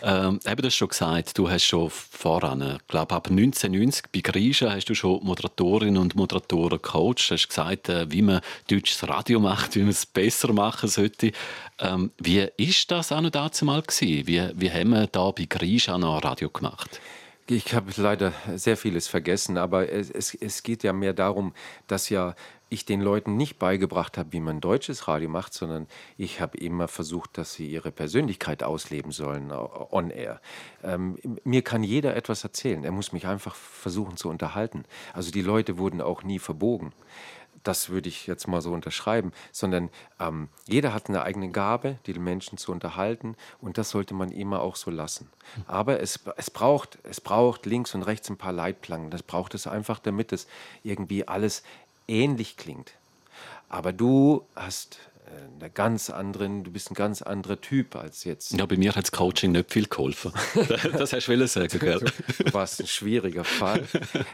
Ähm, 0.01 0.39
eben 0.45 0.61
das 0.61 0.75
schon 0.75 0.87
gesagt, 0.87 1.37
du 1.37 1.49
hast 1.49 1.63
schon 1.63 1.89
voran, 1.89 2.61
ich 2.61 2.87
glaube 2.87 3.13
ab 3.13 3.29
1990 3.29 4.05
bei 4.11 4.19
Griechen 4.21 4.71
hast 4.71 4.85
du 4.85 4.95
schon 4.95 5.23
Moderatorinnen 5.23 5.97
und 5.97 6.15
Moderatoren 6.15 6.81
gecoacht, 6.81 7.31
hast 7.31 7.47
gesagt, 7.47 7.89
äh, 7.89 8.09
wie 8.11 8.21
man 8.21 8.41
deutsches 8.69 9.07
Radio 9.07 9.39
macht, 9.39 9.75
wie 9.75 9.79
man 9.79 9.89
es 9.89 10.05
besser 10.05 10.53
machen 10.53 10.89
sollte. 10.89 11.31
Ähm, 11.79 12.11
wie 12.17 12.47
ist 12.57 12.91
das 12.91 13.11
auch 13.11 13.21
noch 13.21 13.29
dazu 13.29 13.65
mal 13.65 13.81
gewesen? 13.81 14.27
Wie, 14.27 14.41
wie 14.55 14.71
haben 14.71 14.89
wir 14.89 15.07
da 15.07 15.31
bei 15.31 15.45
Griechen 15.45 15.99
noch 16.01 16.23
Radio 16.23 16.49
gemacht? 16.49 16.99
Ich 17.47 17.73
habe 17.73 17.91
leider 17.97 18.31
sehr 18.55 18.77
vieles 18.77 19.07
vergessen, 19.07 19.57
aber 19.57 19.91
es, 19.91 20.09
es, 20.09 20.33
es, 20.33 20.63
geht 20.63 20.81
ja 20.83 20.93
mehr 20.93 21.11
darum, 21.11 21.53
dass 21.87 22.09
ja 22.09 22.35
ich 22.73 22.85
den 22.85 23.01
Leuten 23.01 23.37
nicht 23.37 23.59
beigebracht 23.59 24.17
habe, 24.17 24.33
wie 24.33 24.39
man 24.39 24.59
deutsches 24.59 25.07
Radio 25.07 25.29
macht, 25.29 25.53
sondern 25.53 25.87
ich 26.17 26.41
habe 26.41 26.57
immer 26.57 26.87
versucht, 26.87 27.37
dass 27.37 27.53
sie 27.53 27.67
ihre 27.67 27.91
Persönlichkeit 27.91 28.63
ausleben 28.63 29.11
sollen 29.11 29.51
on 29.51 30.09
air. 30.09 30.41
Ähm, 30.83 31.17
mir 31.43 31.61
kann 31.61 31.83
jeder 31.83 32.15
etwas 32.15 32.43
erzählen. 32.43 32.83
Er 32.83 32.91
muss 32.91 33.13
mich 33.13 33.27
einfach 33.27 33.55
versuchen 33.55 34.17
zu 34.17 34.29
unterhalten. 34.29 34.85
Also 35.13 35.31
die 35.31 35.41
Leute 35.41 35.77
wurden 35.77 36.01
auch 36.01 36.23
nie 36.23 36.39
verbogen. 36.39 36.93
Das 37.63 37.89
würde 37.89 38.09
ich 38.09 38.27
jetzt 38.27 38.47
mal 38.47 38.61
so 38.61 38.73
unterschreiben, 38.73 39.31
sondern 39.51 39.89
ähm, 40.19 40.49
jeder 40.67 40.93
hat 40.93 41.07
eine 41.07 41.23
eigene 41.23 41.49
Gabe, 41.49 41.97
die 42.05 42.13
Menschen 42.13 42.57
zu 42.57 42.71
unterhalten 42.73 43.35
und 43.61 43.77
das 43.77 43.89
sollte 43.89 44.13
man 44.13 44.31
immer 44.31 44.61
auch 44.61 44.75
so 44.75 44.91
lassen. 44.91 45.29
Aber 45.65 46.01
es, 46.01 46.19
es, 46.35 46.51
braucht, 46.51 46.99
es 47.03 47.21
braucht 47.21 47.65
links 47.65 47.95
und 47.95 48.03
rechts 48.03 48.29
ein 48.29 48.37
paar 48.37 48.51
Leitplanken. 48.51 49.11
Das 49.11 49.23
braucht 49.23 49.55
es 49.55 49.65
einfach, 49.65 49.99
damit 49.99 50.33
es 50.33 50.47
irgendwie 50.83 51.27
alles 51.27 51.63
ähnlich 52.07 52.57
klingt. 52.57 52.93
Aber 53.69 53.93
du 53.93 54.45
hast 54.55 54.99
einer 55.63 55.69
ganz 55.69 56.09
anderen, 56.09 56.63
du 56.63 56.71
bist 56.71 56.91
ein 56.91 56.95
ganz 56.95 57.21
anderer 57.21 57.59
Typ 57.59 57.95
als 57.95 58.23
jetzt. 58.23 58.51
Ja, 58.53 58.65
bei 58.65 58.77
mir 58.77 58.93
hat 58.95 59.03
das 59.03 59.11
Coaching 59.11 59.53
nicht 59.53 59.71
viel 59.71 59.87
geholfen. 59.87 60.31
das 60.93 61.13
hast 61.13 61.27
du 61.27 61.47
sagen, 61.47 61.79
gell? 61.79 61.99
Du 62.37 62.53
warst 62.53 62.81
ein 62.81 62.87
schwieriger 62.87 63.43
Fall. 63.43 63.83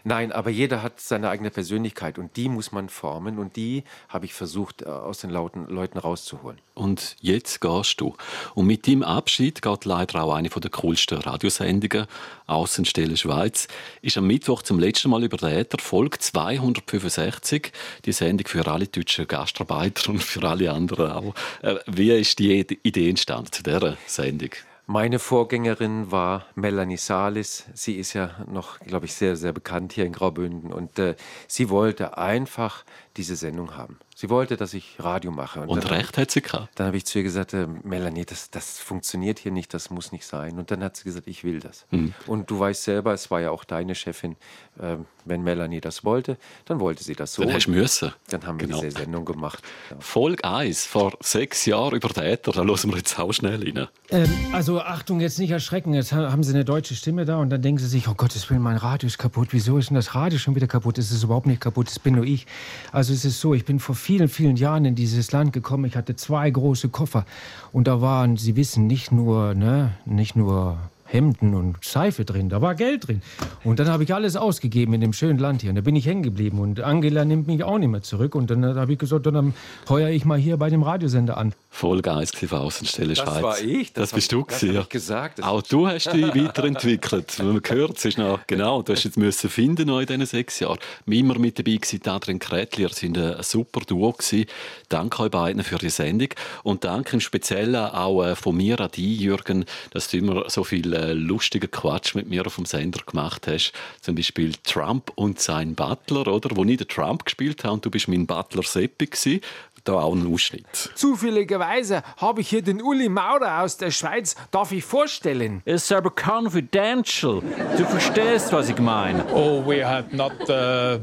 Nein, 0.03 0.31
aber 0.31 0.49
jeder 0.49 0.81
hat 0.81 0.99
seine 0.99 1.29
eigene 1.29 1.51
Persönlichkeit 1.51 2.17
und 2.17 2.35
die 2.35 2.49
muss 2.49 2.71
man 2.71 2.89
formen 2.89 3.37
und 3.37 3.55
die 3.55 3.83
habe 4.07 4.25
ich 4.25 4.33
versucht, 4.33 4.81
äh, 4.81 4.85
aus 4.85 5.19
den 5.19 5.29
Lauten, 5.29 5.67
Leuten 5.67 5.97
rauszuholen. 5.97 6.59
Und 6.73 7.17
jetzt 7.19 7.59
gehst 7.61 7.99
du. 7.99 8.15
Und 8.55 8.65
mit 8.65 8.87
deinem 8.87 9.03
Abschied 9.03 9.61
geht 9.61 9.85
leider 9.85 10.23
auch 10.23 10.33
eine 10.33 10.49
der 10.49 10.71
coolsten 10.71 11.19
Radiosendungen, 11.19 12.07
Außenstelle 12.47 13.15
Schweiz, 13.15 13.67
ist 14.01 14.17
am 14.17 14.25
Mittwoch 14.25 14.63
zum 14.63 14.79
letzten 14.79 15.09
Mal 15.09 15.23
über 15.23 15.37
den 15.37 15.65
Folge 15.79 16.17
265, 16.17 17.71
die 18.05 18.11
Sendung 18.11 18.47
für 18.47 18.65
alle 18.65 18.87
deutschen 18.87 19.27
Gastarbeiter 19.27 20.09
und 20.09 20.23
für 20.23 20.47
alle 20.47 20.71
anderen 20.71 20.78
andere 20.79 21.15
auch. 21.15 21.35
Äh, 21.61 21.75
wie 21.85 22.11
ist 22.11 22.39
die 22.39 22.65
Idee 22.83 23.09
entstanden 23.09 23.51
zu 23.51 23.63
dieser 23.63 23.97
Sendung? 24.07 24.51
Meine 24.91 25.19
Vorgängerin 25.19 26.11
war 26.11 26.47
Melanie 26.55 26.97
Salis. 26.97 27.65
Sie 27.75 27.93
ist 27.93 28.13
ja 28.13 28.31
noch, 28.47 28.79
glaube 28.79 29.05
ich, 29.05 29.13
sehr, 29.13 29.35
sehr 29.35 29.53
bekannt 29.53 29.93
hier 29.93 30.05
in 30.05 30.13
Graubünden. 30.13 30.73
Und 30.73 30.97
äh, 30.97 31.15
sie 31.47 31.69
wollte 31.69 32.17
einfach 32.17 32.85
diese 33.19 33.35
Sendung 33.35 33.75
haben. 33.75 33.99
Sie 34.15 34.29
wollte, 34.29 34.55
dass 34.55 34.73
ich 34.73 34.95
Radio 34.97 35.29
mache. 35.31 35.59
Und, 35.59 35.69
und 35.69 35.91
recht 35.91 36.17
hat 36.17 36.31
sie 36.31 36.41
gehabt. 36.41 36.69
Dann 36.75 36.87
habe 36.87 36.95
ich 36.95 37.05
zu 37.05 37.19
ihr 37.19 37.23
gesagt, 37.23 37.53
äh, 37.53 37.67
Melanie, 37.83 38.23
das, 38.23 38.49
das 38.49 38.79
funktioniert 38.79 39.39
hier 39.39 39.51
nicht, 39.51 39.73
das 39.73 39.89
muss 39.89 40.13
nicht 40.13 40.25
sein. 40.25 40.57
Und 40.57 40.71
dann 40.71 40.81
hat 40.81 40.95
sie 40.95 41.03
gesagt, 41.03 41.27
ich 41.27 41.43
will 41.43 41.59
das. 41.59 41.85
Mhm. 41.91 42.13
Und 42.27 42.49
du 42.49 42.57
weißt 42.59 42.81
selber, 42.81 43.13
es 43.13 43.29
war 43.29 43.41
ja 43.41 43.51
auch 43.51 43.65
deine 43.65 43.93
Chefin, 43.93 44.37
äh, 44.79 44.95
wenn 45.25 45.43
Melanie 45.43 45.81
das 45.81 46.05
wollte, 46.05 46.37
dann 46.65 46.79
wollte 46.79 47.03
sie 47.03 47.13
das 47.13 47.33
so. 47.33 47.43
Dann 47.43 47.53
hast 47.53 47.67
du 47.67 47.71
müssen. 47.71 48.13
Dann 48.29 48.45
haben 48.47 48.59
wir 48.59 48.67
genau. 48.67 48.81
diese 48.81 48.97
Sendung 48.97 49.25
gemacht. 49.25 49.61
Ja. 49.91 49.97
Folge 49.99 50.45
1, 50.45 50.85
vor 50.85 51.17
sechs 51.19 51.65
Jahren 51.65 51.95
über 51.95 52.07
Täter, 52.09 52.53
da 52.53 52.63
hören 52.63 52.91
wir 52.91 52.97
jetzt 52.97 53.19
auch 53.19 53.33
schnell 53.33 53.61
rein. 53.61 53.87
Ähm, 54.11 54.29
also 54.53 54.79
Achtung, 54.81 55.19
jetzt 55.19 55.39
nicht 55.39 55.51
erschrecken, 55.51 55.93
jetzt 55.93 56.13
haben 56.13 56.43
sie 56.43 56.53
eine 56.53 56.63
deutsche 56.63 56.95
Stimme 56.95 57.25
da 57.25 57.37
und 57.37 57.49
dann 57.49 57.61
denken 57.61 57.79
sie 57.79 57.87
sich, 57.87 58.07
oh 58.07 58.13
Gottes 58.13 58.49
Willen, 58.49 58.61
mein 58.61 58.77
Radio 58.77 59.07
ist 59.07 59.17
kaputt. 59.17 59.49
Wieso 59.51 59.77
ist 59.77 59.89
denn 59.89 59.95
das 59.95 60.15
Radio 60.15 60.39
schon 60.39 60.55
wieder 60.55 60.67
kaputt? 60.67 60.97
Es 60.97 61.11
ist 61.11 61.23
überhaupt 61.23 61.47
nicht 61.47 61.61
kaputt, 61.61 61.87
das 61.87 61.99
bin 61.99 62.15
nur 62.15 62.25
ich. 62.25 62.47
Also 62.91 63.08
es 63.09 63.25
ist 63.25 63.39
so, 63.39 63.53
ich 63.53 63.65
bin 63.65 63.79
vor 63.79 63.95
vielen, 63.95 64.29
vielen 64.29 64.55
Jahren 64.55 64.85
in 64.85 64.95
dieses 64.95 65.31
Land 65.31 65.53
gekommen. 65.53 65.85
Ich 65.85 65.95
hatte 65.95 66.15
zwei 66.15 66.49
große 66.49 66.89
Koffer 66.89 67.25
und 67.71 67.87
da 67.87 68.01
waren, 68.01 68.37
Sie 68.37 68.55
wissen, 68.55 68.87
nicht 68.87 69.11
nur, 69.11 69.53
ne, 69.53 69.91
nicht 70.05 70.35
nur 70.35 70.77
Hemden 71.09 71.55
und 71.55 71.83
Seife 71.83 72.23
drin, 72.23 72.49
da 72.49 72.61
war 72.61 72.75
Geld 72.75 73.07
drin. 73.07 73.21
Und 73.63 73.79
dann 73.79 73.89
habe 73.89 74.03
ich 74.03 74.13
alles 74.13 74.35
ausgegeben 74.35 74.93
in 74.93 75.01
dem 75.01 75.13
schönen 75.13 75.39
Land 75.39 75.61
hier. 75.61 75.71
Und 75.71 75.75
da 75.75 75.81
bin 75.81 75.95
ich 75.95 76.05
hängen 76.05 76.23
geblieben. 76.23 76.59
Und 76.59 76.81
Angela 76.81 77.25
nimmt 77.25 77.47
mich 77.47 77.63
auch 77.63 77.79
nicht 77.79 77.89
mehr 77.89 78.03
zurück. 78.03 78.35
Und 78.35 78.51
dann 78.51 78.63
habe 78.63 78.93
ich 78.93 78.99
gesagt, 78.99 79.25
dann 79.25 79.53
heuer 79.89 80.09
ich 80.09 80.25
mal 80.25 80.37
hier 80.37 80.57
bei 80.57 80.69
dem 80.69 80.83
Radiosender 80.83 81.37
an. 81.37 81.53
Vollgeist 81.71 82.35
von 82.35 82.57
Außenstelle 82.57 83.13
das 83.13 83.19
Schweiz. 83.19 83.35
Das 83.35 83.43
war 83.43 83.61
ich. 83.61 83.93
Das, 83.93 84.09
das 84.09 84.13
bist 84.13 84.31
du. 84.31 84.43
Das 84.43 84.63
ich 84.63 84.89
gesagt. 84.89 85.43
Auch 85.43 85.61
du 85.61 85.87
hast 85.87 86.11
dich 86.11 86.35
weiterentwickelt. 86.35 87.39
Man 87.39 87.61
hört, 87.63 87.97
es 87.97 88.05
ist 88.05 88.17
noch, 88.17 88.39
genau, 88.47 88.81
du 88.81 88.93
hast 88.93 89.03
jetzt 89.03 89.17
müssen 89.17 89.49
finden 89.49 89.87
noch 89.87 89.99
in 89.99 90.07
diesen 90.07 90.25
sechs 90.25 90.59
Jahren. 90.59 90.79
Immer 91.05 91.37
mit 91.37 91.59
dabei 91.59 91.75
gewesen, 91.75 92.01
Adrian 92.05 92.39
Kretli. 92.39 92.83
Ihr 92.83 92.89
seid 92.89 93.17
ein 93.17 93.43
super 93.43 93.81
Duo 93.81 94.11
gewesen. 94.11 94.45
Danke 94.89 95.23
euch 95.23 95.31
beiden 95.31 95.63
für 95.63 95.77
die 95.77 95.89
Sendung. 95.89 96.29
Und 96.63 96.83
danke 96.83 97.13
im 97.13 97.21
Speziellen 97.21 97.75
auch 97.75 98.23
äh, 98.23 98.35
von 98.35 98.57
mir 98.57 98.79
an 98.79 98.91
dich, 98.91 99.19
Jürgen, 99.19 99.65
dass 99.91 100.09
du 100.09 100.17
immer 100.17 100.49
so 100.49 100.63
viel 100.63 100.91
äh, 100.93 101.13
lustigen 101.13 101.69
Quatsch 101.69 102.15
mit 102.15 102.27
mir 102.27 102.45
auf 102.45 102.55
dem 102.55 102.65
Sender 102.65 103.01
gemacht 103.05 103.47
hast. 103.47 103.73
Zum 104.01 104.15
Beispiel 104.15 104.53
Trump 104.63 105.11
und 105.15 105.39
sein 105.39 105.75
Butler, 105.75 106.27
oder? 106.27 106.49
Wo 106.55 106.65
ich 106.65 106.77
den 106.77 106.87
Trump 106.87 107.25
gespielt 107.25 107.63
habe 107.63 107.75
und 107.75 107.85
du 107.85 107.91
bist 107.91 108.07
mein 108.07 108.25
Butler 108.25 108.63
Seppi 108.63 109.05
gewesen. 109.05 109.41
Da 109.83 109.93
auch 109.93 110.13
ein 110.13 110.31
Ausschnitt. 110.31 110.65
Zufälligerweise 110.95 112.03
habe 112.17 112.41
ich 112.41 112.49
hier 112.49 112.61
den 112.61 112.81
Uli 112.81 113.09
Maurer 113.09 113.61
aus 113.63 113.77
der 113.77 113.91
Schweiz. 113.91 114.35
Darf 114.51 114.71
ich 114.71 114.83
vorstellen? 114.83 115.61
Es 115.65 115.83
ist 115.83 115.91
aber 115.91 116.11
confidential. 116.11 117.41
Du 117.77 117.85
verstehst, 117.85 118.51
was 118.51 118.69
ich 118.69 118.79
meine. 118.79 119.25
Oh, 119.33 119.63
we 119.65 119.85
had 119.85 120.13
not. 120.13 120.33
Uh, 120.49 120.99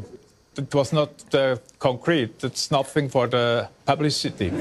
it 0.59 0.73
was 0.73 0.93
not 0.93 1.11
uh, 1.35 1.57
concrete. 1.79 2.45
It's 2.45 2.71
nothing 2.71 3.11
for 3.11 3.29
the 3.31 3.69
publicity. 3.85 4.53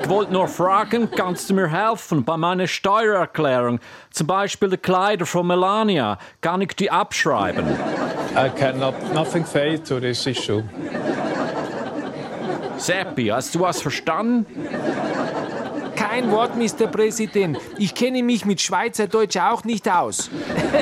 ich 0.00 0.08
wollte 0.08 0.32
nur 0.32 0.48
fragen, 0.48 1.10
kannst 1.10 1.50
du 1.50 1.54
mir 1.54 1.68
helfen 1.68 2.24
bei 2.24 2.36
meiner 2.36 2.66
Steuererklärung? 2.66 3.80
Zum 4.10 4.26
Beispiel 4.26 4.70
die 4.70 4.76
Kleider 4.76 5.26
von 5.26 5.46
Melania. 5.46 6.18
Kann 6.40 6.60
ich 6.60 6.74
die 6.74 6.90
abschreiben? 6.90 7.66
I 8.36 8.48
cannot 8.48 8.94
nothing 9.12 9.44
say 9.44 9.76
to 9.78 9.98
this 10.00 10.26
issue. 10.26 10.62
Seppi, 12.80 13.26
hast 13.26 13.54
du 13.54 13.60
was 13.60 13.82
verstanden? 13.82 14.46
Kein 15.96 16.30
Wort, 16.30 16.56
Mr. 16.56 16.86
Präsident. 16.86 17.58
Ich 17.78 17.94
kenne 17.94 18.22
mich 18.22 18.44
mit 18.44 18.60
Schweizerdeutsch 18.60 19.36
auch 19.36 19.64
nicht 19.64 19.88
aus. 19.88 20.30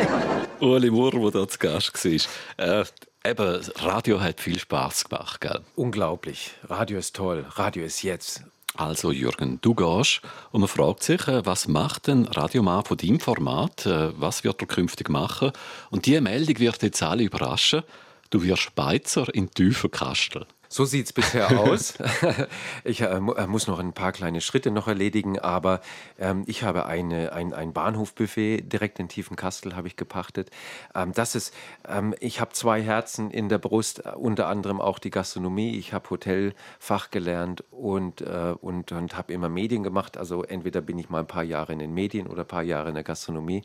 Uli 0.60 0.90
Moore, 0.90 1.30
der 1.30 1.42
da 1.42 1.48
zu 1.48 1.58
Gast 1.58 2.04
war. 2.04 2.80
Äh, 2.80 2.84
Eben, 3.26 3.60
Radio 3.80 4.20
hat 4.20 4.40
viel 4.40 4.58
Spaß 4.60 5.08
gemacht, 5.08 5.40
gell? 5.40 5.60
Unglaublich. 5.74 6.52
Radio 6.68 6.98
ist 6.98 7.16
toll. 7.16 7.44
Radio 7.56 7.84
ist 7.84 8.02
jetzt. 8.02 8.44
Also 8.74 9.10
Jürgen, 9.10 9.58
du 9.60 9.74
gehst 9.74 10.22
und 10.52 10.60
man 10.60 10.68
fragt 10.68 11.02
sich, 11.02 11.26
äh, 11.26 11.44
was 11.44 11.66
macht 11.66 12.08
ein 12.08 12.26
Radiomann 12.26 12.84
von 12.84 12.96
deinem 12.96 13.18
Format? 13.18 13.86
Äh, 13.86 14.18
was 14.18 14.44
wird 14.44 14.62
er 14.62 14.68
künftig 14.68 15.08
machen? 15.08 15.50
Und 15.90 16.06
diese 16.06 16.20
Meldung 16.20 16.58
wird 16.60 16.80
jetzt 16.82 17.02
alle 17.02 17.24
überraschen. 17.24 17.82
Du 18.30 18.42
wirst 18.42 18.74
Beizer 18.76 19.26
in 19.34 19.50
Tiefenkastel. 19.50 20.46
So 20.70 20.84
sieht 20.84 21.06
es 21.06 21.12
bisher 21.14 21.58
aus. 21.58 21.94
ich 22.84 23.00
äh, 23.00 23.20
muss 23.20 23.66
noch 23.66 23.78
ein 23.78 23.94
paar 23.94 24.12
kleine 24.12 24.42
Schritte 24.42 24.70
noch 24.70 24.86
erledigen, 24.86 25.38
aber 25.38 25.80
ähm, 26.18 26.44
ich 26.46 26.62
habe 26.62 26.84
eine, 26.84 27.32
ein, 27.32 27.54
ein 27.54 27.72
Bahnhofbuffet 27.72 28.60
direkt 28.60 28.98
in 28.98 29.08
Tiefenkastel 29.08 29.76
habe 29.76 29.88
ich 29.88 29.96
gepachtet. 29.96 30.50
Ähm, 30.94 31.12
das 31.14 31.34
ist, 31.34 31.54
ähm, 31.88 32.14
ich 32.20 32.42
habe 32.42 32.52
zwei 32.52 32.82
Herzen 32.82 33.30
in 33.30 33.48
der 33.48 33.56
Brust, 33.56 34.04
äh, 34.04 34.10
unter 34.10 34.48
anderem 34.48 34.78
auch 34.78 34.98
die 34.98 35.08
Gastronomie. 35.08 35.78
Ich 35.78 35.94
habe 35.94 36.10
Hotelfach 36.10 37.10
gelernt 37.10 37.64
und, 37.70 38.20
äh, 38.20 38.54
und, 38.60 38.92
und 38.92 39.16
habe 39.16 39.32
immer 39.32 39.48
Medien 39.48 39.82
gemacht. 39.82 40.18
Also 40.18 40.42
entweder 40.42 40.82
bin 40.82 40.98
ich 40.98 41.08
mal 41.08 41.20
ein 41.20 41.26
paar 41.26 41.44
Jahre 41.44 41.72
in 41.72 41.78
den 41.78 41.94
Medien 41.94 42.26
oder 42.26 42.42
ein 42.42 42.48
paar 42.48 42.62
Jahre 42.62 42.90
in 42.90 42.94
der 42.94 43.04
Gastronomie. 43.04 43.62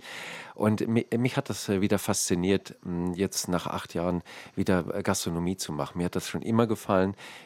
Und 0.55 0.87
mich, 0.87 1.07
mich 1.17 1.35
hat 1.35 1.49
das 1.49 1.67
äh, 1.67 1.81
wieder 1.81 1.99
fasziniert, 1.99 2.75
jetzt 3.13 3.49
nach 3.49 3.67
acht 3.67 3.93
Jahren 3.93 4.23
wieder 4.55 4.85
äh, 4.95 5.03
Gastronomie 5.03 5.57
zu 5.57 5.73
machen. 5.73 5.97
Mir 5.97 6.05
hat 6.05 6.15
das 6.15 6.29
schon 6.29 6.41
immer 6.41 6.65
gefallen. 6.65 6.92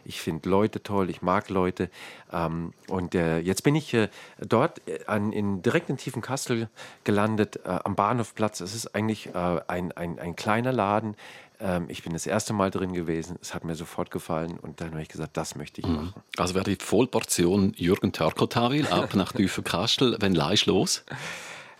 Ich 0.05 0.21
finde 0.21 0.49
Leute 0.49 0.83
toll, 0.83 1.09
ich 1.09 1.21
mag 1.21 1.49
Leute. 1.49 1.89
Ähm, 2.31 2.73
und 2.87 3.15
äh, 3.15 3.39
jetzt 3.39 3.63
bin 3.63 3.75
ich 3.75 3.95
dort 4.39 4.81
an, 5.07 5.31
in, 5.31 5.61
direkt 5.61 5.89
in 5.89 5.97
Tiefenkastel 5.97 6.69
gelandet, 7.03 7.65
am 7.65 7.95
Bahnhofplatz. 7.95 8.61
Es 8.61 8.75
ist 8.75 8.95
eigentlich 8.95 9.35
ein, 9.35 9.91
ein, 9.91 10.19
ein 10.19 10.35
kleiner 10.35 10.71
Laden. 10.71 11.15
Ähm, 11.59 11.85
ich 11.87 12.03
bin 12.03 12.13
das 12.13 12.27
erste 12.27 12.53
Mal 12.53 12.71
drin 12.71 12.93
gewesen. 12.93 13.37
Es 13.41 13.53
hat 13.53 13.63
mir 13.63 13.75
sofort 13.75 14.11
gefallen 14.11 14.57
und 14.59 14.81
dann 14.81 14.91
habe 14.91 15.01
ich 15.01 15.09
gesagt, 15.09 15.37
das 15.37 15.55
möchte 15.55 15.81
ich 15.81 15.87
mhm. 15.87 15.95
machen. 15.95 16.13
Also 16.37 16.53
wäre 16.53 16.65
die 16.65 16.77
Vollportion 16.79 17.73
Jürgen 17.75 18.11
Törkot 18.11 18.55
ab 18.57 19.15
nach 19.15 19.31
Tiefenkastel. 19.31 20.17
Wenn 20.19 20.35
leist 20.35 20.65
los? 20.67 21.03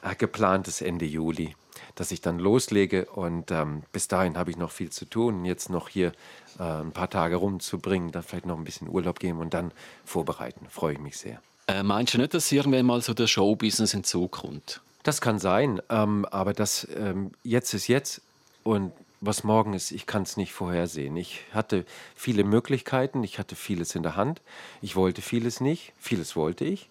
Äh, 0.01 0.15
geplantes 0.15 0.81
Ende 0.81 1.05
Juli, 1.05 1.55
dass 1.97 2.11
ich 2.11 2.21
dann 2.21 2.39
loslege 2.39 3.05
und 3.05 3.51
ähm, 3.51 3.83
bis 3.91 4.07
dahin 4.07 4.37
habe 4.37 4.51
ich 4.51 4.57
noch 4.57 4.71
viel 4.71 4.91
zu 4.91 5.05
tun. 5.05 5.43
Jetzt 5.45 5.69
noch 5.69 5.89
hier 5.89 6.13
äh, 6.59 6.63
ein 6.63 6.91
paar 6.91 7.09
Tage 7.09 7.35
rumzubringen, 7.35 8.11
dann 8.11 8.23
vielleicht 8.23 8.45
noch 8.45 8.57
ein 8.57 8.63
bisschen 8.63 8.87
Urlaub 8.87 9.19
geben 9.19 9.39
und 9.39 9.53
dann 9.53 9.71
vorbereiten. 10.05 10.67
Freue 10.69 10.93
ich 10.93 10.99
mich 10.99 11.17
sehr. 11.17 11.41
Äh, 11.67 11.83
meinst 11.83 12.13
du 12.13 12.19
nicht, 12.19 12.33
dass 12.33 12.51
irgendwann 12.51 12.85
mal 12.85 13.01
so 13.01 13.13
der 13.13 13.27
Showbusiness 13.27 13.93
in 13.93 14.03
Zug 14.03 14.31
kommt? 14.31 14.81
Das 15.03 15.21
kann 15.21 15.39
sein, 15.39 15.81
ähm, 15.89 16.25
aber 16.31 16.53
das 16.53 16.87
ähm, 16.95 17.31
jetzt 17.43 17.73
ist 17.73 17.87
jetzt 17.87 18.21
und 18.63 18.91
was 19.19 19.43
morgen 19.43 19.73
ist, 19.73 19.91
ich 19.91 20.05
kann 20.05 20.21
es 20.21 20.37
nicht 20.37 20.53
vorhersehen. 20.53 21.17
Ich 21.17 21.41
hatte 21.51 21.85
viele 22.15 22.43
Möglichkeiten, 22.43 23.23
ich 23.23 23.39
hatte 23.39 23.55
vieles 23.55 23.95
in 23.95 24.03
der 24.03 24.15
Hand, 24.15 24.41
ich 24.81 24.95
wollte 24.95 25.23
vieles 25.23 25.59
nicht, 25.59 25.93
vieles 25.97 26.35
wollte 26.35 26.65
ich. 26.65 26.87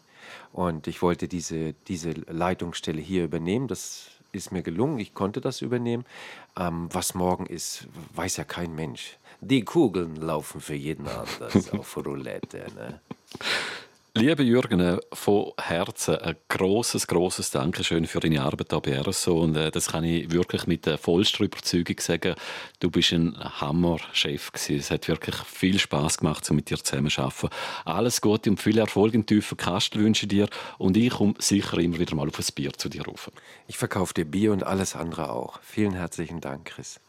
Und 0.53 0.89
ich 0.89 1.03
wollte 1.03 1.29
diese, 1.29 1.75
diese 1.87 2.11
Leitungsstelle 2.11 3.01
hier 3.01 3.25
übernehmen. 3.25 3.69
Das 3.69 4.09
ist 4.37 4.53
mir 4.53 4.63
gelungen. 4.63 4.99
Ich 4.99 5.15
konnte 5.15 5.41
das 5.41 5.63
übernehmen. 5.63 6.05
Ähm, 6.59 6.89
was 6.93 7.15
morgen 7.15 7.47
ist, 7.47 7.89
weiß 8.15 8.37
ja 8.37 8.45
kein 8.45 8.75
Mensch. 8.75 9.19
Die 9.41 9.65
Kugeln 9.65 10.17
laufen 10.17 10.61
für 10.61 10.75
jeden 10.75 11.07
anders 11.09 11.71
auf 11.73 11.97
Roulette. 11.97 12.67
Ne? 12.75 13.01
Liebe 14.19 14.43
Jürgen, 14.45 14.81
äh, 14.81 14.99
von 15.13 15.53
Herzen 15.61 16.17
ein 16.17 16.37
großes, 16.49 17.07
großes 17.07 17.51
Dankeschön 17.51 18.07
für 18.07 18.19
deine 18.19 18.41
Arbeit 18.41 18.69
hier 18.71 18.81
bei 18.81 18.99
RSO. 18.99 19.43
Und 19.43 19.57
äh, 19.57 19.71
das 19.71 19.89
kann 19.89 20.05
ich 20.05 20.31
wirklich 20.31 20.67
mit 20.67 20.87
der 20.87 20.97
vollster 20.97 21.45
Überzeugung 21.45 22.01
sagen. 22.01 22.35
Du 22.81 22.91
bist 22.91 23.13
ein 23.13 23.37
Hammer-Chef 23.39 24.53
Es 24.71 24.91
hat 24.91 25.07
wirklich 25.09 25.37
viel 25.37 25.79
Spaß 25.79 26.17
gemacht, 26.17 26.47
so 26.47 26.55
mit 26.55 26.71
dir 26.71 26.79
zusammenzuarbeiten. 26.79 27.51
Alles 27.85 28.23
Gute 28.23 28.49
und 28.49 28.59
viel 28.59 28.79
Erfolg 28.79 29.13
im 29.13 29.27
tiefen 29.27 29.59
Kastel 29.59 30.03
wünsche 30.03 30.25
ich 30.25 30.31
dir. 30.31 30.49
Und 30.79 30.97
ich 30.97 31.11
komme 31.11 31.35
sicher 31.39 31.77
immer 31.77 31.99
wieder 31.99 32.15
mal 32.15 32.27
auf 32.27 32.39
ein 32.39 32.55
Bier 32.55 32.73
zu 32.73 32.89
dir 32.89 33.05
rauf. 33.05 33.31
Ich 33.67 33.77
verkaufe 33.77 34.15
dir 34.15 34.25
Bier 34.25 34.53
und 34.53 34.65
alles 34.65 34.97
andere 34.97 35.31
auch. 35.31 35.61
Vielen 35.61 35.93
herzlichen 35.93 36.41
Dank, 36.41 36.65
Chris. 36.65 37.01